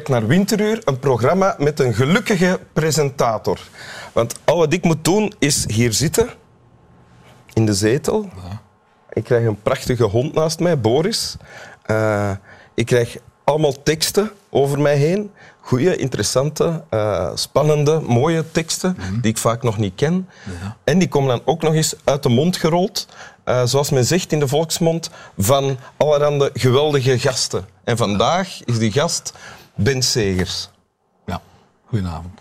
Kijkt 0.00 0.20
naar 0.20 0.30
Winteruur, 0.30 0.80
een 0.84 0.98
programma 0.98 1.54
met 1.58 1.80
een 1.80 1.94
gelukkige 1.94 2.60
presentator. 2.72 3.60
Want 4.12 4.34
al 4.44 4.56
wat 4.56 4.72
ik 4.72 4.84
moet 4.84 5.04
doen 5.04 5.32
is 5.38 5.64
hier 5.68 5.92
zitten, 5.92 6.28
in 7.52 7.66
de 7.66 7.74
zetel. 7.74 8.28
Ik 9.12 9.24
krijg 9.24 9.46
een 9.46 9.62
prachtige 9.62 10.04
hond 10.04 10.34
naast 10.34 10.60
mij, 10.60 10.80
Boris. 10.80 11.36
Uh, 11.86 12.30
ik 12.74 12.86
krijg 12.86 13.16
allemaal 13.44 13.82
teksten 13.82 14.30
over 14.50 14.80
mij 14.80 14.96
heen. 14.96 15.30
Goede, 15.60 15.96
interessante, 15.96 16.84
uh, 16.90 17.30
spannende, 17.34 18.00
mooie 18.06 18.50
teksten 18.50 18.96
Mhm. 18.98 19.20
die 19.20 19.30
ik 19.30 19.38
vaak 19.38 19.62
nog 19.62 19.78
niet 19.78 19.94
ken. 19.94 20.28
En 20.84 20.98
die 20.98 21.08
komen 21.08 21.28
dan 21.28 21.42
ook 21.44 21.62
nog 21.62 21.74
eens 21.74 21.94
uit 22.04 22.22
de 22.22 22.28
mond 22.28 22.56
gerold, 22.56 23.06
uh, 23.44 23.62
zoals 23.64 23.90
men 23.90 24.04
zegt 24.04 24.32
in 24.32 24.38
de 24.40 24.48
volksmond, 24.48 25.10
van 25.38 25.78
allerhande 25.96 26.50
geweldige 26.54 27.18
gasten. 27.18 27.64
En 27.84 27.96
vandaag 27.96 28.64
is 28.64 28.78
die 28.78 28.92
gast 28.92 29.32
Ben 29.82 30.02
Segers. 30.02 30.70
Ja, 31.26 31.40
goedenavond. 31.86 32.40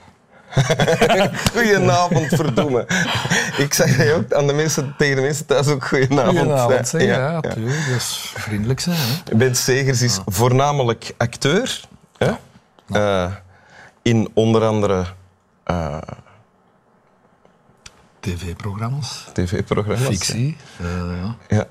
Goedenavond, 1.53 2.27
verdoemen. 2.27 2.85
Ik 3.57 3.73
zeg 3.73 3.97
dat 3.97 4.05
je 4.07 4.13
ook 4.13 4.33
aan 4.33 4.47
de 4.47 4.53
mensen, 4.53 4.93
tegen 4.97 5.15
de 5.15 5.21
mensen 5.21 5.45
thuis 5.45 5.67
ook 5.67 5.87
goedenavond. 5.87 6.37
Goedenavond, 6.37 6.87
zeg. 6.87 7.01
Ja, 7.01 7.39
natuurlijk. 7.41 7.85
Dat 7.87 7.95
is 7.95 8.33
vriendelijk 8.35 8.79
zijn. 8.79 8.97
Hè? 8.97 9.35
Ben 9.35 9.55
Segers 9.55 10.01
is 10.01 10.19
voornamelijk 10.25 11.13
acteur. 11.17 11.81
Hè? 12.17 12.31
Eh, 12.89 13.33
in 14.01 14.29
onder 14.33 14.65
andere 14.65 15.05
eh, 15.63 15.97
TV-programma's, 18.19 19.25
tv-programma's. 19.33 20.07
fictie. 20.07 20.57
eh, 20.79 20.85
ja. 21.21 21.35
Ja. 21.47 21.65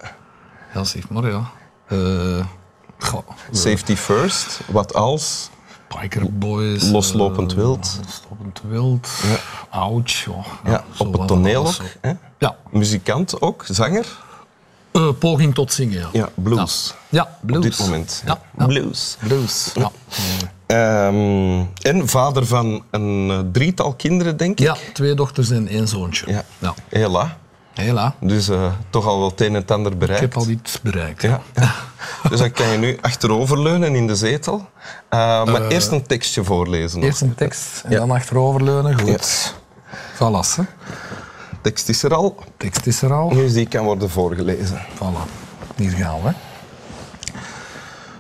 ja, 0.75 0.85
zeg 0.85 1.09
maar, 1.09 1.27
ja. 1.27 1.51
Goh, 2.99 3.29
Safety 3.51 3.97
First, 3.97 4.61
wat 4.67 4.95
als. 4.95 5.51
Biker 5.89 6.33
Boys. 6.33 6.91
Loslopend 6.91 7.51
eh, 7.53 7.57
wild. 7.59 7.99
Loslopend 8.05 8.61
wild. 8.69 9.09
Ouch. 9.71 10.25
Ja, 10.25 10.71
Ja, 10.71 10.85
zo 10.95 11.03
op 11.03 11.13
het 11.19 11.29
toneel 11.29 11.67
ook. 11.67 11.75
Hè? 12.01 12.13
Ja, 12.39 12.57
Muzikant 12.71 13.41
ook, 13.41 13.65
zanger. 13.69 14.07
eh, 14.93 15.09
poging 15.19 15.55
tot 15.55 15.73
zingen, 15.73 15.99
ja. 15.99 16.09
Ja, 16.13 16.29
blues. 16.35 16.95
Ja, 17.09 17.29
blues. 17.41 17.57
Op 17.57 17.63
dit 17.63 17.79
moment. 17.79 18.23
Ja, 18.27 18.39
ja. 18.59 18.67
Blues. 18.67 19.17
Blues, 19.21 19.71
ja. 19.75 19.91
Ehm, 20.67 21.65
en 21.83 22.09
vader 22.09 22.47
van 22.47 22.83
een 22.91 23.31
eh, 23.31 23.39
drietal 23.53 23.95
kinderen, 23.95 24.37
denk 24.37 24.51
ik. 24.61 24.67
Ja, 24.67 24.77
twee 24.93 25.15
dochters 25.15 25.51
en 25.51 25.69
één 25.69 25.89
zoontje. 25.89 26.31
Ja. 26.31 26.45
ja. 26.59 26.75
Hela. 26.89 27.37
Hela. 27.75 28.15
Dus 28.21 28.49
eh, 28.49 28.73
toch 28.91 29.07
al 29.07 29.19
wel 29.19 29.29
het 29.31 29.41
een 29.41 29.47
en 29.47 29.55
het 29.55 29.71
ander 29.71 29.93
Ik 29.93 29.99
bereikt. 29.99 30.21
heb 30.23 30.37
al 30.37 30.49
iets 30.49 30.81
bereikt. 30.81 31.23
Ja. 31.23 31.41
Dus 32.29 32.39
dan 32.39 32.51
kan 32.53 32.69
je 32.69 32.79
nu 32.79 32.99
achteroverleunen 33.01 33.95
in 33.95 34.07
de 34.07 34.17
zetel. 34.17 34.69
Eh, 35.09 35.19
maar 35.45 35.67
eerst 35.67 35.91
een 35.91 36.07
tekstje 36.07 36.45
voorlezen. 36.45 37.03
Eerst 37.03 37.21
een 37.21 37.35
tekst 37.35 37.83
en 37.85 37.91
Ja. 37.91 37.99
dan 37.99 38.11
achteroverleunen. 38.11 39.01
Goed. 39.01 39.55
Voilà, 40.15 40.57
hè. 40.57 40.63
Tekst 41.63 41.89
is 41.89 42.03
er 42.03 42.15
al, 42.15 42.37
tekst 42.57 42.87
is 42.87 43.03
er 43.03 43.13
al. 43.13 43.29
dus 43.29 43.53
die 43.53 43.69
kan 43.69 43.85
worden 43.85 44.11
voorgelezen. 44.11 44.79
Voilà, 44.95 45.31
hier 45.77 45.91
gaan 45.91 46.23
we. 46.23 46.33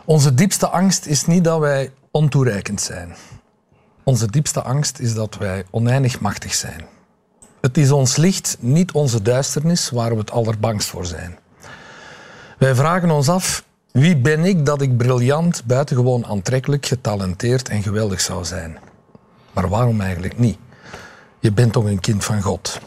Onze 0.04 0.34
diepste 0.34 0.68
angst 0.68 1.06
is 1.06 1.26
niet 1.26 1.44
dat 1.44 1.58
wij 1.58 1.92
ontoereikend 2.10 2.80
zijn. 2.80 3.16
Onze 4.04 4.30
diepste 4.30 4.62
angst 4.62 4.98
is 4.98 5.14
dat 5.14 5.36
wij 5.38 5.64
oneindig 5.70 6.20
machtig 6.20 6.54
zijn. 6.54 6.84
Het 7.60 7.76
is 7.78 7.90
ons 7.90 8.16
licht, 8.16 8.56
niet 8.60 8.92
onze 8.92 9.22
duisternis, 9.22 9.90
waar 9.90 10.10
we 10.10 10.18
het 10.18 10.30
allerbangst 10.30 10.88
voor 10.88 11.06
zijn. 11.06 11.38
Wij 12.58 12.74
vragen 12.74 13.10
ons 13.10 13.28
af, 13.28 13.64
wie 13.92 14.16
ben 14.16 14.44
ik 14.44 14.66
dat 14.66 14.82
ik 14.82 14.96
briljant, 14.96 15.64
buitengewoon 15.64 16.26
aantrekkelijk, 16.26 16.86
getalenteerd 16.86 17.68
en 17.68 17.82
geweldig 17.82 18.20
zou 18.20 18.44
zijn? 18.44 18.78
Maar 19.52 19.68
waarom 19.68 20.00
eigenlijk 20.00 20.38
niet? 20.38 20.58
Je 21.38 21.52
bent 21.52 21.72
toch 21.72 21.84
een 21.84 22.00
kind 22.00 22.24
van 22.24 22.42
God. 22.42 22.80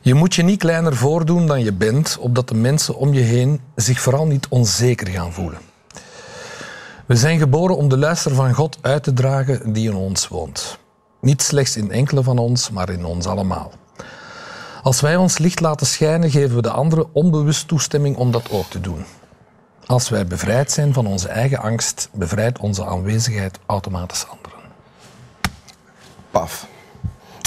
Je 0.00 0.14
moet 0.14 0.34
je 0.34 0.42
niet 0.42 0.58
kleiner 0.58 0.96
voordoen 0.96 1.46
dan 1.46 1.64
je 1.64 1.72
bent, 1.72 2.16
opdat 2.20 2.48
de 2.48 2.54
mensen 2.54 2.96
om 2.96 3.12
je 3.12 3.20
heen 3.20 3.60
zich 3.74 4.00
vooral 4.00 4.26
niet 4.26 4.46
onzeker 4.48 5.06
gaan 5.06 5.32
voelen. 5.32 5.58
We 7.06 7.16
zijn 7.16 7.38
geboren 7.38 7.76
om 7.76 7.88
de 7.88 7.98
luister 7.98 8.34
van 8.34 8.54
God 8.54 8.78
uit 8.80 9.02
te 9.02 9.12
dragen 9.12 9.72
die 9.72 9.88
in 9.88 9.94
ons 9.94 10.28
woont. 10.28 10.78
Niet 11.20 11.42
slechts 11.42 11.76
in 11.76 11.90
enkele 11.90 12.22
van 12.22 12.38
ons, 12.38 12.70
maar 12.70 12.90
in 12.90 13.04
ons 13.04 13.26
allemaal. 13.26 13.72
Als 14.82 15.00
wij 15.00 15.16
ons 15.16 15.38
licht 15.38 15.60
laten 15.60 15.86
schijnen, 15.86 16.30
geven 16.30 16.56
we 16.56 16.62
de 16.62 16.70
anderen 16.70 17.14
onbewust 17.14 17.68
toestemming 17.68 18.16
om 18.16 18.30
dat 18.30 18.50
ook 18.50 18.70
te 18.70 18.80
doen. 18.80 19.04
Als 19.90 20.08
wij 20.08 20.26
bevrijd 20.26 20.72
zijn 20.72 20.92
van 20.92 21.06
onze 21.06 21.28
eigen 21.28 21.58
angst, 21.58 22.08
bevrijdt 22.12 22.58
onze 22.58 22.84
aanwezigheid 22.84 23.58
automatisch 23.66 24.26
anderen. 24.28 24.58
Paf. 26.30 26.66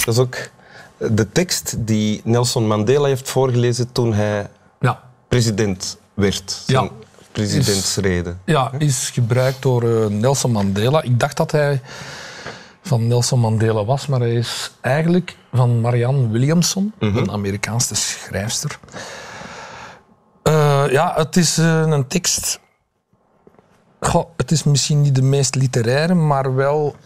Dat 0.04 0.14
is 0.14 0.20
ook 0.20 0.36
de 0.96 1.32
tekst 1.32 1.74
die 1.78 2.20
Nelson 2.24 2.66
Mandela 2.66 3.06
heeft 3.06 3.30
voorgelezen 3.30 3.92
toen 3.92 4.12
hij 4.12 4.46
Ja, 4.80 5.02
president 5.28 5.96
werd. 6.14 6.62
Zijn 6.66 6.84
Ja. 6.84 6.90
presidentsrede. 7.32 8.34
Ja, 8.44 8.72
is 8.78 9.10
gebruikt 9.10 9.62
door 9.62 9.82
eh, 9.82 10.06
Nelson 10.06 10.52
Mandela. 10.52 11.02
Ik 11.02 11.20
dacht 11.20 11.36
dat 11.36 11.50
hij 11.50 11.80
van 12.82 13.06
Nelson 13.06 13.40
Mandela 13.40 13.84
was, 13.84 14.06
maar 14.06 14.20
hij 14.20 14.34
is 14.34 14.70
eigenlijk 14.80 15.36
van 15.52 15.80
Marianne 15.80 16.28
Williamson, 16.28 16.92
een 16.98 17.30
Amerikaanse 17.30 17.94
schrijfster. 17.94 18.78
Eh, 20.54 20.84
ja, 20.92 21.12
het 21.16 21.36
is 21.36 21.58
eh, 21.58 21.80
een 21.80 22.06
tekst. 22.06 22.60
Goh, 24.00 24.28
het 24.36 24.50
is 24.50 24.64
misschien 24.64 25.00
niet 25.00 25.14
de 25.14 25.22
meest 25.22 25.54
literaire, 25.54 26.14
maar 26.14 26.54
wel. 26.54 26.96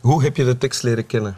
Hoe 0.00 0.22
heb 0.22 0.36
je 0.36 0.44
de 0.44 0.58
tekst 0.58 0.82
leren 0.82 1.06
kennen? 1.06 1.36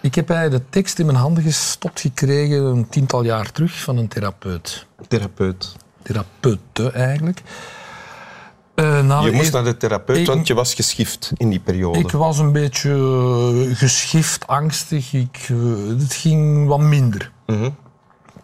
Ik 0.00 0.14
heb 0.14 0.30
eigenlijk 0.30 0.64
de 0.64 0.70
tekst 0.70 0.98
in 0.98 1.06
mijn 1.06 1.18
handen 1.18 1.42
gestopt 1.42 2.00
gekregen 2.00 2.62
een 2.64 2.88
tiental 2.88 3.22
jaar 3.22 3.52
terug 3.52 3.80
van 3.82 3.96
een 3.96 4.08
therapeut. 4.08 4.86
Therapeut. 5.08 5.76
Therapeute 6.02 6.90
eigenlijk. 6.90 7.42
Eh, 8.74 8.98
Je 9.24 9.30
moest 9.32 9.46
eer- 9.46 9.52
naar 9.52 9.64
de 9.64 9.76
therapeut, 9.76 10.16
Ik- 10.18 10.26
want 10.26 10.46
je 10.46 10.54
was 10.54 10.74
geschift 10.74 11.32
in 11.36 11.50
die 11.50 11.60
periode. 11.60 11.98
Ik 11.98 12.10
was 12.10 12.38
een 12.38 12.52
beetje 12.52 13.70
geschift, 13.74 14.46
angstig. 14.46 15.12
Ik, 15.12 15.48
het 15.98 16.14
ging 16.14 16.66
wat 16.68 16.80
minder. 16.80 17.32
Het 17.46 17.72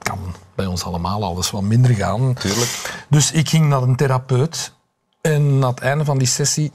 kan 0.04 0.19
bij 0.54 0.66
ons 0.66 0.84
allemaal 0.84 1.25
alles 1.25 1.50
wat 1.50 1.62
minder 1.62 1.94
gaan. 1.94 2.34
Tuurlijk. 2.34 3.04
Dus 3.09 3.32
ik 3.32 3.48
ging 3.48 3.69
naar 3.69 3.82
een 3.82 3.97
therapeut. 3.97 4.72
En 5.20 5.59
na 5.59 5.69
het 5.69 5.81
einde 5.81 6.04
van 6.04 6.19
die 6.19 6.26
sessie 6.26 6.72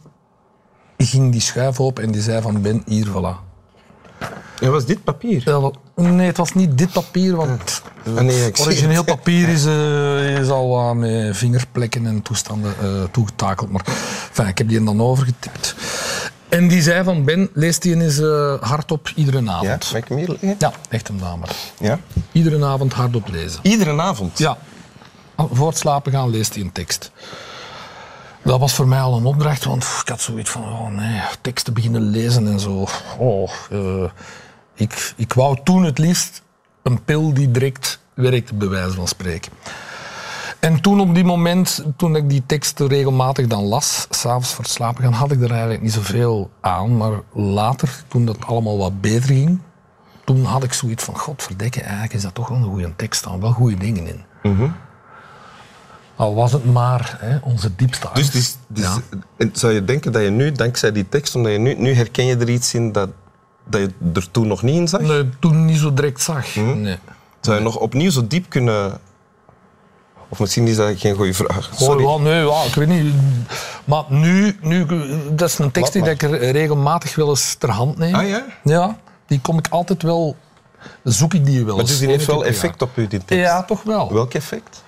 ging 0.98 1.32
die 1.32 1.42
schuif 1.42 1.80
open 1.80 2.04
en 2.04 2.12
die 2.12 2.22
zei 2.22 2.42
van 2.42 2.62
Ben, 2.62 2.84
hier, 2.86 3.08
voilà. 3.08 3.48
En 4.60 4.72
was 4.72 4.86
dit 4.86 5.04
papier? 5.04 5.62
Nee, 5.96 6.28
het 6.28 6.38
was 6.38 6.54
niet 6.54 6.78
dit 6.78 6.92
papier, 6.92 7.36
want 7.36 7.82
Ah, 8.06 8.14
nee, 8.24 8.46
ik 8.46 8.56
zie 8.58 8.66
origineel 8.66 8.98
het. 8.98 9.06
papier 9.06 9.50
is, 9.50 9.66
eh, 9.66 10.40
is 10.40 10.50
al 10.50 10.70
wat 10.70 10.96
met 10.96 11.38
vingerplekken 11.38 12.06
en 12.06 12.22
toestanden 12.22 12.74
eh, 12.82 13.04
toegetakeld. 13.12 13.72
Maar 13.72 13.86
enfin, 14.30 14.48
ik 14.48 14.58
heb 14.58 14.68
die 14.70 14.84
dan 14.84 15.02
overgetipt. 15.02 15.76
En 16.50 16.68
die 16.68 16.82
zei 16.82 17.04
van 17.04 17.24
Ben, 17.24 17.50
lees 17.54 17.80
die 17.80 17.96
eens 18.02 18.20
eh, 18.20 18.54
hardop 18.62 19.12
iedere 19.16 19.42
Ja, 19.44 19.52
avond. 19.52 19.92
mag 19.92 20.02
ik 20.02 20.08
hem 20.08 20.18
hier 20.18 20.28
leggen? 20.28 20.56
Ja, 20.60 20.72
echt 20.90 21.10
een 21.10 21.18
dame. 21.20 21.46
Ja. 21.80 22.00
Iedere 22.32 22.66
avond 22.66 22.94
hardop 22.94 23.28
lezen. 23.28 23.60
Iedere 23.64 24.02
avond? 24.02 24.38
Ja. 24.38 24.58
Voor 25.52 25.68
het 25.68 25.78
slapen 25.78 26.12
gaan 26.12 26.30
leest 26.30 26.54
hij 26.54 26.64
een 26.64 26.72
tekst. 26.72 27.12
Dat 28.44 28.60
was 28.60 28.74
voor 28.74 28.88
mij 28.88 29.00
al 29.00 29.18
een 29.18 29.26
opdracht, 29.26 29.64
want 29.64 29.84
ik 30.02 30.10
had 30.10 30.22
zoiets 30.22 30.50
van, 30.50 30.64
oh 30.64 30.88
nee, 30.88 31.22
teksten 31.42 31.74
beginnen 31.74 32.02
lezen 32.02 32.48
en 32.48 32.60
zo. 32.60 32.88
Oh, 33.18 33.52
eh, 33.72 34.10
ik, 34.74 35.14
ik 35.16 35.34
wou 35.34 35.58
toen 35.64 35.84
het 35.84 35.98
liefst 35.98 36.42
een 36.84 37.04
pil 37.04 37.34
die 37.34 37.52
direct 37.52 38.00
werkte, 38.14 38.54
bij 38.54 38.68
wijze 38.68 38.96
van 38.96 39.08
spreken. 39.08 39.52
En 40.60 40.82
toen 40.82 41.00
op 41.00 41.16
die 41.16 41.24
moment, 41.24 41.84
toen 41.98 42.16
ik 42.16 42.30
die 42.30 42.44
teksten 42.46 42.88
regelmatig 42.88 43.48
dan 43.48 43.64
las, 43.64 44.08
s'avonds 44.10 44.54
voor 44.54 44.64
het 44.64 44.74
slapen 44.74 45.04
gaan, 45.04 45.14
had 45.14 45.32
ik 45.32 45.42
er 45.42 45.52
eigenlijk 45.52 45.82
niet 45.82 45.94
zoveel 45.94 46.50
aan. 46.62 46.98
Maar 46.98 47.20
later, 47.34 48.04
toen 48.08 48.26
dat 48.26 48.46
allemaal 48.46 48.78
wat 48.78 49.02
beter 49.02 49.24
ging, 49.30 49.60
toen 50.26 50.44
had 50.44 50.64
ik 50.64 50.74
zoiets 50.74 51.04
van, 51.04 51.18
godverdikke, 51.18 51.82
eigenlijk 51.82 52.14
is 52.14 52.22
dat 52.22 52.36
toch 52.36 52.48
wel 52.48 52.58
een 52.58 52.64
goede 52.64 52.96
tekst, 52.96 53.20
staan 53.20 53.40
wel 53.42 53.52
goede 53.52 53.78
dingen 53.78 54.08
in. 54.08 54.24
Al 56.16 56.36
was 56.36 56.52
het 56.52 56.66
maar 56.66 57.18
hè, 57.20 57.38
onze 57.44 57.76
diepste 57.76 58.08
angst. 58.08 58.32
Dus, 58.32 58.58
dus 58.68 58.84
Ja. 58.84 58.98
en 59.38 59.50
zou 59.54 59.74
je 59.74 59.86
denken 59.86 60.12
dat 60.12 60.22
je 60.22 60.30
nu, 60.30 60.52
dankzij 60.52 60.92
die 60.92 61.10
tekst, 61.10 61.36
omdat 61.36 61.52
je 61.52 61.58
nu, 61.58 61.76
nu 61.76 61.94
herken 61.94 62.26
je 62.26 62.36
er 62.38 62.50
iets 62.50 62.74
in 62.74 62.92
dat, 62.92 63.10
dat 63.70 63.82
je 63.82 63.92
er 64.14 64.32
toen 64.32 64.48
nog 64.48 64.62
niet 64.62 64.76
in 64.76 64.88
zag? 64.88 65.02
Nee, 65.02 65.30
toen 65.40 65.66
niet 65.66 65.78
zo 65.78 65.94
direct 65.94 66.22
zag. 66.22 66.54
Hm? 66.54 66.82
Nee. 66.82 66.98
Zou 67.42 67.58
je 67.58 67.64
nog 67.64 67.76
opnieuw 67.78 68.10
zo 68.10 68.28
diep 68.28 68.50
kunnen... 68.50 69.00
Of 70.30 70.40
misschien 70.40 70.68
is 70.68 70.76
dat 70.76 71.00
geen 71.00 71.16
goede 71.16 71.34
vraag. 71.34 71.70
Sorry. 71.76 72.04
Ja, 72.04 72.18
nee, 72.18 72.46
ja, 72.46 72.64
ik 72.64 72.76
weet 72.76 72.88
niet. 72.88 73.14
Maar 73.86 74.04
nu, 74.08 74.58
nu, 74.62 74.86
dat 75.32 75.50
is 75.50 75.58
een 75.58 75.72
tekst 75.72 75.94
die 75.94 76.10
ik 76.10 76.24
er 76.24 76.52
regelmatig 76.52 77.16
wel 77.16 77.30
eens 77.30 77.56
ter 77.56 77.70
hand 77.70 77.98
neem. 77.98 78.16
Ah 78.16 78.28
ja? 78.28 78.46
Ja, 78.64 78.98
die 79.28 79.42
kom 79.42 79.58
ik 79.58 79.68
altijd 79.70 80.04
wel, 80.04 80.36
zoek 81.04 81.34
ik 81.34 81.46
die 81.46 81.58
wel 81.66 81.76
Maar 81.76 81.80
eens. 81.80 81.90
dus 81.90 82.00
die 82.00 82.08
heeft 82.08 82.26
wel 82.26 82.46
effect 82.46 82.82
op 82.82 82.98
u, 82.98 83.08
die 83.08 83.26
tekst? 83.26 83.44
Ja, 83.46 83.64
toch 83.64 83.84
wel. 83.84 84.14
Welk 84.14 84.34
effect? 84.34 84.84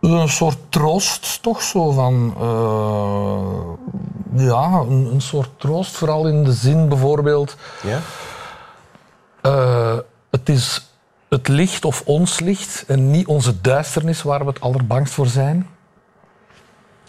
Een 0.00 0.28
soort 0.28 0.56
troost, 0.68 1.42
toch 1.42 1.62
zo 1.62 1.90
van... 1.90 2.34
eh, 2.40 4.44
ja, 4.46 4.84
een, 4.88 5.08
een 5.12 5.20
soort 5.20 5.50
troost, 5.56 5.96
vooral 5.96 6.26
in 6.26 6.44
de 6.44 6.52
zin 6.52 6.88
bijvoorbeeld... 6.88 7.56
Ja? 7.82 8.00
eh, 9.40 9.96
het 10.30 10.48
is 10.48 10.89
het 11.30 11.48
licht 11.48 11.84
of 11.84 12.02
ons 12.06 12.40
licht 12.40 12.84
en 12.86 13.10
niet 13.10 13.26
onze 13.26 13.60
duisternis 13.60 14.22
waar 14.22 14.40
we 14.40 14.46
het 14.50 14.60
allerbangst 14.60 15.12
voor 15.14 15.26
zijn. 15.26 15.68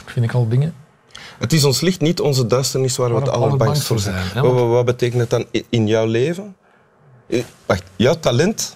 Vind 0.06 0.26
ik 0.26 0.34
al 0.34 0.48
dingen. 0.48 0.76
Het 1.40 1.54
is 1.54 1.64
ons 1.64 1.82
licht, 1.82 2.02
niet 2.02 2.20
onze 2.20 2.48
duisternis 2.48 2.98
waar 2.98 3.10
we 3.14 3.20
het 3.20 3.30
allerbangst 3.30 3.84
voor 3.84 4.00
zijn. 4.00 4.34
Wat, 4.34 4.54
wat- 4.70 4.86
betekent 4.86 5.22
het 5.22 5.30
dan 5.30 5.46
in 5.70 5.88
jouw 5.88 6.06
leven? 6.06 6.56
Wacht, 7.66 7.84
jouw 7.96 8.20
talent, 8.20 8.76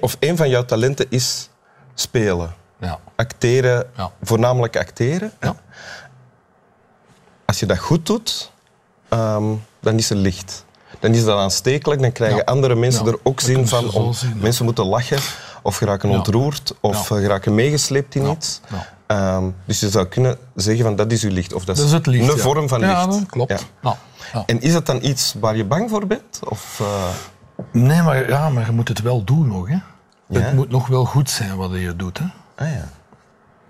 of 0.00 0.16
een 0.20 0.36
van 0.36 0.48
jouw 0.48 0.64
talenten 0.64 1.06
is 1.08 1.48
spelen. 1.94 2.54
Ja. 2.80 3.00
Acteren, 3.16 3.90
Ja. 3.96 4.12
voornamelijk 4.22 4.76
acteren. 4.76 5.32
Ja. 5.40 5.56
Als 7.44 7.60
je 7.60 7.66
dat 7.66 7.78
goed 7.78 8.06
doet, 8.06 8.50
ehm, 9.08 9.44
dan 9.80 9.96
is 9.96 10.10
er 10.10 10.16
licht. 10.16 10.64
Dan 11.00 11.14
is 11.14 11.24
dat 11.24 11.38
aanstekelijk, 11.38 12.00
dan 12.00 12.12
krijgen 12.12 12.36
Ja. 12.38 12.42
andere 12.44 12.74
mensen 12.74 13.04
Ja, 13.04 13.10
er 13.10 13.18
ook 13.22 13.40
zin 13.40 13.66
van. 13.68 13.90
Om, 13.92 14.12
zien. 14.12 14.38
Mensen 14.40 14.64
moeten 14.64 14.84
lachen 14.86 15.18
of 15.62 15.76
geraken 15.76 16.10
ontroerd 16.10 16.74
of 16.80 17.10
eh, 17.10 17.16
geraken 17.18 17.54
meegesleept 17.54 18.14
in 18.14 18.26
iets. 18.30 18.60
Ehm, 19.06 19.44
dus 19.64 19.80
je 19.80 19.88
zou 19.90 20.06
kunnen 20.06 20.38
zeggen 20.54 20.84
van 20.84 20.96
dat 20.96 21.12
is 21.12 21.22
uw 21.24 21.30
licht. 21.30 21.52
Of 21.52 21.64
dat 21.64 21.76
is, 21.76 21.82
Dat 21.82 21.90
is 21.90 21.96
het 21.96 22.06
licht. 22.06 22.32
een 22.32 22.38
vorm 22.38 22.68
van 22.68 22.80
licht. 22.80 22.92
Ja, 22.92 23.20
klopt. 23.26 23.66
En 24.46 24.60
is 24.60 24.72
dat 24.72 24.86
dan 24.86 24.98
iets 25.02 25.34
waar 25.40 25.56
je 25.56 25.64
bang 25.64 25.90
voor 25.90 26.06
bent? 26.06 26.40
Of, 26.48 26.80
eh, 26.80 27.04
Nee, 27.72 28.02
maar, 28.02 28.28
ja, 28.28 28.48
maar 28.50 28.66
je 28.66 28.72
moet 28.72 28.88
het 28.88 29.00
wel 29.02 29.24
doen 29.24 29.48
nog. 29.48 29.68
Hè. 29.68 29.76
Het 30.40 30.54
moet 30.54 30.70
nog 30.70 30.86
wel 30.86 31.04
goed 31.04 31.30
zijn 31.30 31.56
wat 31.56 31.70
je 31.72 31.96
doet. 31.96 32.18
Hè. 32.18 32.24
ah 32.64 32.72
ja. 32.72 32.88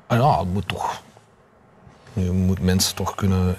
Ah 0.06 0.19
ja, 0.19 0.38
het 0.38 0.53
moet 0.53 0.69
toch... 0.69 1.00
Je 2.12 2.31
moet 2.31 2.60
mensen 2.60 2.94
toch 2.94 3.14
kunnen 3.14 3.56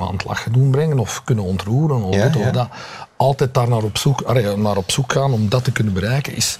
aan 0.00 0.12
het 0.12 0.24
lachen 0.24 0.52
doen 0.52 0.70
brengen 0.70 0.98
of 0.98 1.22
kunnen 1.24 1.44
ontroeren 1.44 2.02
of 2.02 2.14
Ja, 2.14 2.22
dit 2.26 2.36
of 2.36 2.42
ja. 2.44 2.50
dat. 2.50 2.68
Altijd 3.16 3.54
daar 3.54 3.68
naar 3.68 3.82
op, 3.82 3.96
zoek, 3.98 4.20
allee, 4.22 4.56
naar 4.56 4.76
op 4.76 4.90
zoek 4.90 5.12
gaan 5.12 5.32
om 5.32 5.48
dat 5.48 5.64
te 5.64 5.72
kunnen 5.72 5.92
bereiken 5.92 6.34
is... 6.36 6.58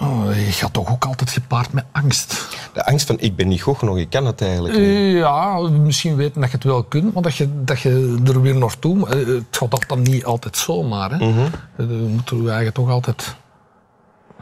Oh, 0.00 0.24
je 0.34 0.52
gaat 0.52 0.72
toch 0.72 0.90
ook 0.90 1.04
altijd 1.04 1.30
gepaard 1.30 1.72
met 1.72 1.84
angst. 1.92 2.48
De 2.72 2.86
angst 2.86 3.06
van 3.06 3.16
ik 3.20 3.36
ben 3.36 3.48
niet 3.48 3.62
goed 3.62 3.78
genoeg, 3.78 3.98
ik 3.98 4.10
kan 4.10 4.26
het 4.26 4.42
eigenlijk 4.42 4.78
niet. 4.78 5.12
Ja, 5.16 5.58
misschien 5.60 6.16
weten 6.16 6.40
dat 6.40 6.50
je 6.50 6.56
het 6.56 6.64
wel 6.64 6.82
kunt, 6.82 7.14
maar 7.14 7.22
dat 7.22 7.36
je, 7.36 7.64
dat 7.64 7.80
je 7.80 8.20
er 8.26 8.40
weer 8.42 8.56
naartoe... 8.56 9.08
eh, 9.08 9.26
Het 9.26 9.44
gaat 9.50 9.70
dat 9.70 9.84
dan 9.86 10.02
niet 10.02 10.24
altijd 10.24 10.56
zomaar. 10.56 11.10
Hè. 11.10 11.16
Mhm. 11.16 11.46
Je 11.78 11.84
moet 11.84 12.30
er 12.30 12.36
eigenlijk 12.36 12.74
toch 12.74 12.90
altijd 12.90 13.36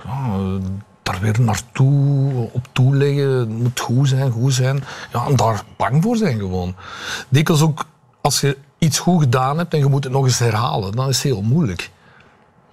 ja, 0.04 0.38
daar 1.06 1.20
weer 1.20 1.40
naartoe, 1.40 2.48
op 2.52 2.68
toeleggen. 2.72 3.38
Het 3.38 3.48
moet 3.48 3.80
goed 3.80 4.08
zijn, 4.08 4.30
goed 4.30 4.52
zijn. 4.52 4.84
Ja, 5.12 5.26
en 5.26 5.36
daar 5.36 5.62
bang 5.76 6.02
voor 6.02 6.16
zijn 6.16 6.38
gewoon. 6.38 6.74
Dikwijls 7.28 7.62
ook, 7.62 7.84
als 8.20 8.40
je 8.40 8.56
iets 8.78 8.98
goed 8.98 9.20
gedaan 9.20 9.58
hebt 9.58 9.72
en 9.72 9.78
je 9.78 9.86
moet 9.86 10.04
het 10.04 10.12
nog 10.12 10.24
eens 10.24 10.38
herhalen, 10.38 10.92
dan 10.92 11.08
is 11.08 11.16
het 11.16 11.32
heel 11.32 11.42
moeilijk. 11.42 11.90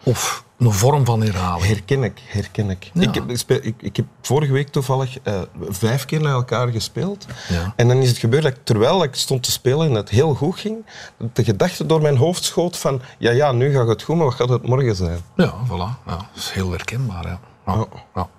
Of 0.03 0.43
een 0.57 0.71
vorm 0.71 1.05
van 1.05 1.21
herhaling. 1.21 1.65
Herken 1.65 2.03
ik, 2.03 2.21
herken 2.25 2.69
ik. 2.69 2.91
Ja. 2.93 3.01
Ik, 3.01 3.13
heb, 3.13 3.29
ik, 3.63 3.75
ik, 3.81 3.95
heb 3.95 4.05
vorige 4.21 4.51
week 4.51 4.67
toevallig 4.67 5.19
eh, 5.19 5.41
vijf 5.69 6.05
keer 6.05 6.21
naar 6.21 6.33
elkaar 6.33 6.67
gespeeld. 6.67 7.25
Ja. 7.49 7.73
En 7.75 7.87
dan 7.87 7.97
is 7.97 8.09
het 8.09 8.17
gebeurd 8.17 8.43
dat 8.43 8.51
ik, 8.51 8.59
terwijl 8.63 9.03
ik 9.03 9.15
stond 9.15 9.43
te 9.43 9.51
spelen 9.51 9.87
en 9.87 9.93
het 9.93 10.09
heel 10.09 10.33
goed 10.33 10.59
ging, 10.59 10.85
de 11.33 11.43
gedachte 11.43 11.85
door 11.85 12.01
mijn 12.01 12.17
hoofd 12.17 12.43
schoot 12.43 12.77
van 12.77 13.01
ja, 13.17 13.31
ja, 13.31 13.51
nu 13.51 13.73
gaat 13.73 13.87
het 13.87 14.03
goed, 14.03 14.15
maar 14.15 14.25
wat 14.25 14.35
gaat 14.35 14.49
het 14.49 14.67
morgen 14.67 14.95
zijn? 14.95 15.19
Ja, 15.35 15.53
voilà. 15.67 16.05
Ja, 16.05 16.15
dat 16.15 16.25
is 16.35 16.51
heel 16.51 16.71
herkenbaar. 16.71 17.27
Ja. 17.27 17.39
Ja, 17.65 17.73
Ja. 17.73 17.87
ja. 18.15 18.29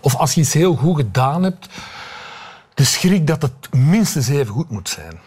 Of 0.00 0.16
als 0.16 0.34
je 0.34 0.40
iets 0.40 0.52
heel 0.52 0.74
goed 0.74 0.96
gedaan 0.96 1.42
hebt, 1.42 1.68
de 2.74 2.84
schrik 2.84 3.26
dat 3.26 3.42
het 3.42 3.74
minstens 3.74 4.28
even 4.28 4.52
goed 4.52 4.70
moet 4.70 4.88
zijn. 4.88 5.20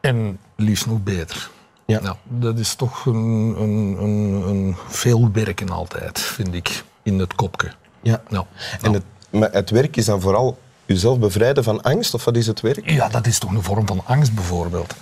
En 0.00 0.38
liefst 0.56 0.86
nog 0.86 1.02
beter. 1.02 1.50
Ja. 1.86 2.16
dat 2.24 2.58
is 2.58 2.74
toch 2.74 3.06
een, 3.06 3.54
een, 3.58 3.96
een, 4.02 4.48
een 4.48 4.76
veel 4.88 5.30
werken 5.32 5.68
altijd, 5.68 6.20
vind 6.20 6.54
ik, 6.54 6.84
in 7.02 7.18
het 7.18 7.34
kopje. 7.34 7.72
Ja. 8.02 8.22
Ja. 8.28 8.46
En 8.82 8.92
het, 8.92 9.02
maar 9.30 9.52
het 9.52 9.70
werk 9.70 9.96
is 9.96 10.04
dan 10.04 10.20
vooral 10.20 10.58
jezelf 10.86 11.18
bevrijden 11.18 11.64
van 11.64 11.82
angst, 11.82 12.14
of 12.14 12.24
wat 12.24 12.36
is 12.36 12.46
het 12.46 12.60
werk? 12.60 12.90
Ja, 12.90 13.08
dat 13.08 13.26
is 13.26 13.38
toch 13.38 13.50
een 13.50 13.62
vorm 13.62 13.86
van 13.86 14.00
angst 14.04 14.34
bijvoorbeeld. 14.34 14.94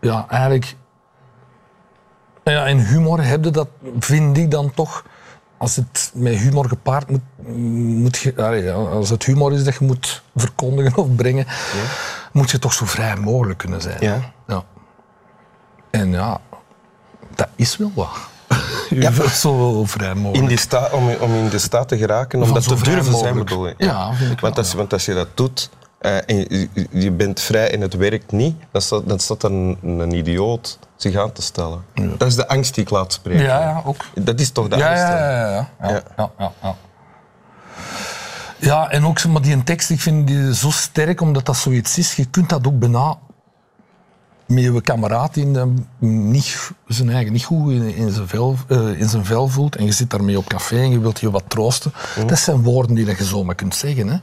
Ja, 0.00 0.26
eigenlijk. 0.28 0.76
Ja, 2.44 2.66
en 2.66 2.86
humor 2.86 3.22
heb 3.22 3.44
je 3.44 3.50
dat, 3.50 3.68
vind 3.98 4.36
ik 4.36 4.50
dan 4.50 4.74
toch. 4.74 5.04
Als 5.60 5.76
het 5.76 6.10
met 6.14 6.36
humor 6.36 6.68
gepaard 6.68 7.10
moet, 7.10 7.20
moet 7.96 8.18
je, 8.18 8.34
als 8.74 9.10
het 9.10 9.24
humor 9.24 9.52
is 9.52 9.64
dat 9.64 9.74
je 9.74 9.84
moet 9.84 10.22
verkondigen 10.36 10.96
of 10.96 11.14
brengen, 11.14 11.46
moet 12.32 12.50
je 12.50 12.58
toch 12.58 12.72
zo 12.72 12.84
vrij 12.84 13.16
mogelijk 13.16 13.58
kunnen 13.58 13.82
zijn. 13.82 13.96
Ja. 14.00 14.32
ja. 14.46 14.64
En 15.90 16.10
ja, 16.10 16.40
dat 17.34 17.48
is 17.56 17.76
wel 17.76 17.92
wat. 17.94 18.08
Ja. 18.90 19.28
Zo 19.28 19.84
vrij 19.84 20.14
mogelijk. 20.14 20.42
In 20.42 20.46
die 20.46 20.58
sta, 20.58 20.88
om, 20.92 21.10
om 21.20 21.34
in 21.34 21.48
de 21.48 21.58
staat 21.58 21.88
te 21.88 21.98
geraken, 21.98 22.38
om 22.38 22.44
Van 22.44 22.54
dat 22.54 22.68
te 22.68 22.82
durven 22.82 23.14
zijn, 23.14 23.34
bedoel 23.34 23.66
je? 23.66 23.74
Ja, 23.78 24.14
vind 24.14 24.30
ik 24.30 24.40
want, 24.40 24.54
wel, 24.54 24.64
als, 24.64 24.72
ja. 24.72 24.78
want 24.78 24.92
als 24.92 25.04
je 25.04 25.14
dat 25.14 25.28
doet 25.34 25.70
eh, 26.00 26.16
en 26.16 26.36
je, 26.36 26.68
je 26.90 27.10
bent 27.10 27.40
vrij 27.40 27.72
en 27.72 27.80
het 27.80 27.94
werkt 27.94 28.32
niet, 28.32 28.56
dan 28.70 28.82
staat, 28.82 29.08
dan 29.08 29.18
staat 29.18 29.42
er 29.42 29.50
een, 29.50 29.78
een 29.82 30.12
idioot 30.12 30.78
zich 30.96 31.16
aan 31.16 31.32
te 31.32 31.42
stellen. 31.42 31.84
Dat 32.18 32.28
is 32.28 32.34
de 32.34 32.48
angst 32.48 32.74
die 32.74 32.84
ik 32.84 32.90
laat 32.90 33.12
spreken. 33.12 33.42
Ja, 33.42 33.60
ja, 33.60 33.82
ook. 33.84 34.04
Dat 34.14 34.40
is 34.40 34.50
toch 34.50 34.68
de 34.68 34.76
Ja, 34.76 34.88
angst? 34.88 35.02
ja, 35.02 35.18
ja, 35.18 35.30
ja, 35.30 35.50
ja. 35.50 35.88
Ja. 35.88 36.02
ja, 36.16 36.30
ja, 36.38 36.52
ja. 36.62 36.76
Ja, 38.60 38.90
en 38.90 39.04
ook 39.04 39.24
maar 39.24 39.42
die 39.42 39.52
een 39.52 39.64
tekst, 39.64 39.90
ik 39.90 40.00
vind 40.00 40.26
die 40.26 40.54
zo 40.54 40.70
sterk 40.70 41.20
omdat 41.20 41.46
dat 41.46 41.56
zoiets 41.56 41.98
is. 41.98 42.16
Je 42.16 42.24
kunt 42.24 42.48
dat 42.48 42.66
ook 42.66 42.78
bijna 42.78 43.18
met 44.46 44.62
je 44.62 44.80
kameraad 44.80 45.34
die 45.34 45.50
dan 45.50 45.86
niet, 45.98 46.70
zijn 46.86 47.10
eigen 47.10 47.32
niet 47.32 47.44
goed 47.44 47.72
in, 47.72 47.94
in, 47.94 48.10
zijn 48.10 48.28
vel, 48.28 48.56
eh, 48.68 49.00
in 49.00 49.08
zijn 49.08 49.24
vel 49.24 49.48
voelt 49.48 49.76
en 49.76 49.84
je 49.84 49.92
zit 49.92 50.10
daarmee 50.10 50.38
op 50.38 50.48
café 50.48 50.76
en 50.76 50.90
je 50.90 51.00
wilt 51.00 51.20
je 51.20 51.30
wat 51.30 51.44
troosten. 51.48 51.92
Dat 52.26 52.38
zijn 52.38 52.62
woorden 52.62 52.94
die 52.94 53.06
je 53.06 53.24
zomaar 53.24 53.54
kunt 53.54 53.74
zeggen. 53.74 54.08
Hè. 54.08 54.16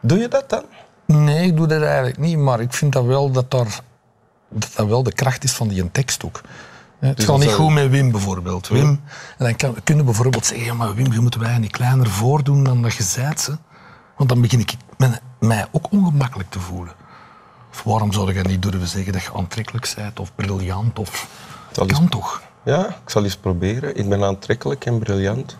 Doe 0.00 0.18
je 0.18 0.28
dat 0.28 0.50
dan? 0.50 0.62
Nee, 1.06 1.46
ik 1.46 1.56
doe 1.56 1.66
dat 1.66 1.82
eigenlijk 1.82 2.18
niet, 2.18 2.38
maar 2.38 2.60
ik 2.60 2.72
vind 2.72 2.92
dat 2.92 3.04
wel 3.04 3.30
dat 3.30 3.50
daar, 3.50 3.80
dat, 4.48 4.70
dat 4.74 4.86
wel 4.86 5.02
de 5.02 5.12
kracht 5.12 5.44
is 5.44 5.52
van 5.52 5.68
die 5.68 5.82
een 5.82 5.92
tekst 5.92 6.24
ook. 6.24 6.40
Het 6.98 7.16
Dus 7.16 7.24
gaat 7.26 7.38
niet 7.38 7.52
goed 7.52 7.72
met 7.72 7.90
Wim 7.90 8.10
bijvoorbeeld. 8.10 8.68
Wim, 8.68 9.00
en 9.38 9.44
dan 9.44 9.56
kan, 9.56 9.76
kunnen 9.84 10.04
we 10.04 10.10
bijvoorbeeld 10.10 10.46
zeggen, 10.46 10.66
ja, 10.66 10.74
maar 10.74 10.94
Wim, 10.94 11.12
je 11.12 11.20
moet 11.20 11.34
wij 11.34 11.58
niet 11.58 11.70
kleiner 11.70 12.08
voordoen 12.08 12.64
dan 12.64 12.82
dat 12.82 12.94
je 12.94 13.02
zijt. 13.02 13.40
Ze. 13.40 13.56
Want 14.16 14.28
dan 14.28 14.40
begin 14.40 14.60
ik 14.60 14.74
mij 15.38 15.66
ook 15.70 15.92
ongemakkelijk 15.92 16.50
te 16.50 16.60
voelen. 16.60 16.94
Of 17.70 17.82
waarom 17.82 18.12
zou 18.12 18.34
je 18.34 18.42
niet 18.42 18.62
durven 18.62 18.88
zeggen 18.88 19.12
dat 19.12 19.22
je 19.22 19.32
aantrekkelijk 19.34 19.92
bent 19.96 20.20
of 20.20 20.34
briljant? 20.34 20.98
Of... 20.98 21.28
Dat 21.72 21.92
kan 21.92 22.08
toch? 22.08 22.42
Ja, 22.64 22.86
ik 22.86 23.10
zal 23.10 23.24
eens 23.24 23.36
proberen. 23.36 23.96
Ik 23.96 24.08
ben 24.08 24.24
aantrekkelijk 24.24 24.84
en 24.84 24.98
briljant. 24.98 25.56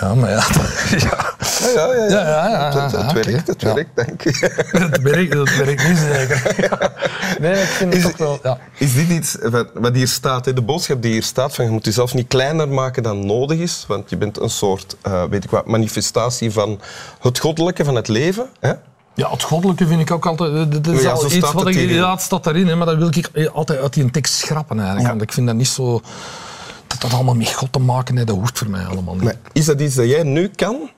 Ja, 0.00 0.14
maar 0.14 0.30
ja. 0.30 0.46
ja. 1.08 1.27
Ja, 1.58 1.94
ja, 1.94 1.94
ja. 1.94 2.08
Ja, 2.08 2.26
ja, 2.28 2.48
ja, 2.48 2.70
dat, 2.70 2.90
dat 2.90 3.00
ja, 3.00 3.08
oké. 3.08 3.22
werkt, 3.30 3.46
dat 3.46 3.62
werkt, 3.62 3.90
denk 3.96 4.22
ik. 4.22 4.40
Dat 4.90 4.98
werkt, 5.00 5.32
dat 5.32 5.56
werkt 5.56 5.88
niet 5.88 5.98
zeker. 5.98 6.56
Nee, 7.40 7.52
ik 7.62 7.68
vind 7.68 7.94
het 7.94 8.04
Is, 8.04 8.10
toch 8.10 8.16
wel... 8.18 8.38
Ja. 8.42 8.58
is 8.78 8.94
dit 8.94 9.08
iets 9.08 9.36
wat, 9.42 9.68
wat 9.74 9.94
hier 9.94 10.08
staat, 10.08 10.44
de 10.44 10.62
boodschap 10.62 11.02
die 11.02 11.12
hier 11.12 11.22
staat, 11.22 11.54
van 11.54 11.64
je 11.64 11.70
moet 11.70 11.84
jezelf 11.84 12.14
niet 12.14 12.28
kleiner 12.28 12.68
maken 12.68 13.02
dan 13.02 13.26
nodig 13.26 13.58
is, 13.58 13.84
want 13.88 14.10
je 14.10 14.16
bent 14.16 14.40
een 14.40 14.50
soort, 14.50 14.96
eh, 15.02 15.24
weet 15.24 15.44
ik 15.44 15.50
wat, 15.50 15.66
manifestatie 15.66 16.50
van 16.52 16.80
het 17.20 17.38
goddelijke, 17.38 17.84
van 17.84 17.94
het 17.94 18.08
leven. 18.08 18.46
Hè? 18.60 18.72
Ja, 19.14 19.30
het 19.30 19.42
goddelijke 19.42 19.86
vind 19.86 20.00
ik 20.00 20.10
ook 20.10 20.26
altijd. 20.26 20.52
eh, 20.52 20.80
Dat 20.82 20.94
is 20.94 21.02
Ja, 21.02 21.10
al 21.10 21.24
iets 21.32 21.52
wat 21.52 21.64
het 21.66 21.76
ik. 21.76 21.90
Ja, 21.90 22.10
het 22.10 22.20
staat 22.20 22.44
daarin, 22.44 22.66
hè, 22.66 22.76
maar 22.76 22.86
dat 22.86 22.96
wil 22.96 23.08
ik 23.16 23.48
altijd 23.52 23.80
uit 23.80 23.92
die 23.92 24.10
tekst 24.10 24.34
schrappen 24.34 24.76
eigenlijk. 24.76 25.06
Ja. 25.06 25.10
Want 25.16 25.22
ik 25.22 25.32
vind 25.32 25.46
dat 25.46 25.56
niet 25.56 25.68
zo. 25.68 26.00
Dat 26.86 27.00
dat 27.00 27.12
allemaal 27.12 27.34
met 27.34 27.52
God 27.52 27.72
te 27.72 27.78
maken 27.78 28.14
heeft, 28.16 28.26
dat 28.28 28.36
hoeft 28.36 28.58
voor 28.58 28.68
mij 28.70 28.84
allemaal 28.84 29.14
niet. 29.14 29.22
Maar 29.24 29.34
is 29.52 29.64
dat 29.64 29.80
iets 29.80 29.94
dat 29.94 30.06
jij 30.08 30.22
nu 30.22 30.48
kan? 30.48 30.90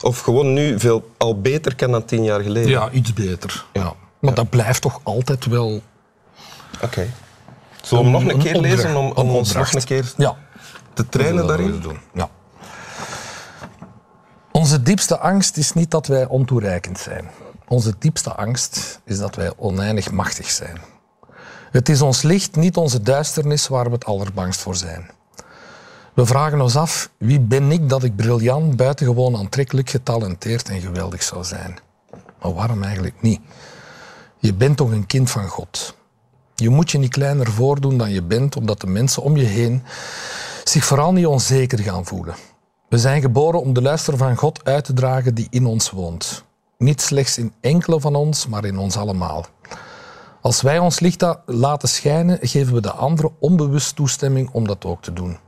Of 0.00 0.20
gewoon 0.20 0.52
nu 0.52 0.78
veel 0.80 1.10
al 1.16 1.40
beter 1.40 1.74
kan 1.74 1.90
dan 1.90 2.04
tien 2.04 2.24
jaar 2.24 2.40
geleden? 2.40 2.70
Ja, 2.70 2.90
iets 2.90 3.12
beter. 3.12 3.64
Ja. 3.72 3.92
Maar 4.18 4.34
dat 4.34 4.50
blijft 4.50 4.82
toch 4.82 5.00
altijd 5.02 5.46
wel. 5.46 5.80
Oké. 6.82 7.06
Zullen 7.82 8.04
we 8.04 8.10
hem 8.10 8.26
nog 8.26 8.34
een 8.34 8.42
keer 8.42 8.54
opdracht. 8.56 8.74
lezen 8.76 8.96
om, 8.96 9.10
om 9.14 9.30
ons 9.30 9.52
nog 9.52 9.72
een 9.72 9.84
keer 9.84 10.12
Ja. 10.16 10.36
te 10.92 11.08
trainen 11.08 11.36
Dat 11.46 11.48
daarin? 11.48 11.80
doen. 11.80 11.98
Ja. 12.14 12.28
Onze 14.52 14.82
diepste 14.82 15.18
angst 15.18 15.56
is 15.56 15.72
niet 15.72 15.90
dat 15.90 16.06
wij 16.06 16.26
ontoereikend 16.26 16.98
zijn. 16.98 17.30
Onze 17.68 17.94
diepste 17.98 18.34
angst 18.34 19.00
is 19.04 19.18
dat 19.18 19.34
wij 19.34 19.52
oneindig 19.56 20.10
machtig 20.10 20.50
zijn. 20.50 20.80
Het 21.70 21.88
is 21.88 22.02
ons 22.02 22.22
licht, 22.22 22.56
niet 22.56 22.76
onze 22.76 23.00
duisternis, 23.02 23.68
waar 23.68 23.84
we 23.84 23.90
het 23.92 24.04
allerbangst 24.04 24.60
voor 24.60 24.76
zijn. 24.76 25.10
We 26.18 26.26
vragen 26.26 26.60
ons 26.60 26.76
af, 26.76 27.10
wie 27.18 27.40
ben 27.40 27.70
ik 27.70 27.88
dat 27.88 28.02
ik 28.02 28.16
briljant, 28.16 28.76
buitengewoon 28.76 29.36
aantrekkelijk, 29.36 29.90
getalenteerd 29.90 30.68
en 30.68 30.80
geweldig 30.80 31.22
zou 31.22 31.44
zijn? 31.44 31.78
Maar 32.42 32.54
waarom 32.54 32.82
eigenlijk 32.82 33.22
niet? 33.22 33.40
Je 34.38 34.54
bent 34.54 34.76
toch 34.76 34.90
een 34.90 35.06
kind 35.06 35.30
van 35.30 35.48
God. 35.48 35.94
Je 36.54 36.68
moet 36.68 36.90
je 36.90 36.98
niet 36.98 37.10
kleiner 37.10 37.50
voordoen 37.50 37.98
dan 37.98 38.10
je 38.10 38.22
bent, 38.22 38.56
omdat 38.56 38.80
de 38.80 38.86
mensen 38.86 39.22
om 39.22 39.36
je 39.36 39.44
heen 39.44 39.82
zich 40.64 40.84
vooral 40.84 41.12
niet 41.12 41.26
onzeker 41.26 41.78
gaan 41.78 42.04
voelen. 42.04 42.34
We 42.88 42.98
zijn 42.98 43.20
geboren 43.20 43.60
om 43.60 43.72
de 43.72 43.82
luister 43.82 44.16
van 44.16 44.36
God 44.36 44.64
uit 44.64 44.84
te 44.84 44.92
dragen 44.92 45.34
die 45.34 45.46
in 45.50 45.66
ons 45.66 45.90
woont. 45.90 46.44
Niet 46.78 47.00
slechts 47.00 47.38
in 47.38 47.52
enkele 47.60 48.00
van 48.00 48.14
ons, 48.14 48.46
maar 48.46 48.64
in 48.64 48.78
ons 48.78 48.96
allemaal. 48.96 49.46
Als 50.40 50.62
wij 50.62 50.78
ons 50.78 51.00
licht 51.00 51.24
laten 51.46 51.88
schijnen, 51.88 52.38
geven 52.40 52.74
we 52.74 52.80
de 52.80 52.92
anderen 52.92 53.32
onbewust 53.38 53.96
toestemming 53.96 54.50
om 54.52 54.66
dat 54.66 54.84
ook 54.84 55.02
te 55.02 55.12
doen. 55.12 55.38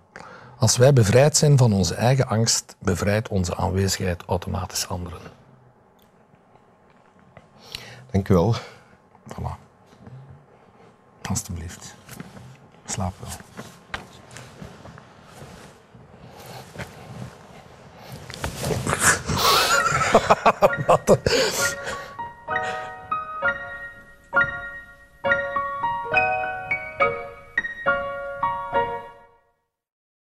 Als 0.61 0.77
wij 0.77 0.93
bevrijd 0.93 1.37
zijn 1.37 1.59
van 1.59 1.73
onze 1.73 1.95
eigen 1.95 2.27
angst, 2.27 2.77
bevrijdt 2.79 3.29
onze 3.29 3.57
aanwezigheid 3.57 4.23
automatisch 4.27 4.89
anderen. 4.89 5.21
Dank 8.11 8.29
u 8.29 8.35
wel. 8.35 8.55
Voilà. 9.29 9.57
Alsjeblieft. 11.23 11.95
Slaap 12.85 13.15
wel. 13.21 13.29
Wat 20.87 21.19